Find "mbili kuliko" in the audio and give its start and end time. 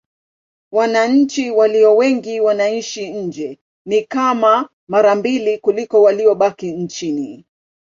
5.15-6.01